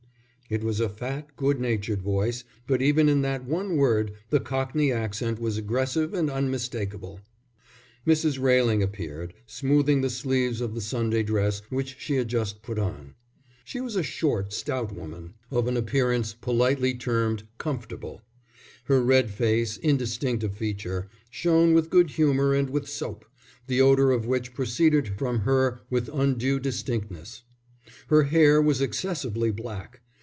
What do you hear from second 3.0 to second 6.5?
in that one word the cockney accent was aggressive and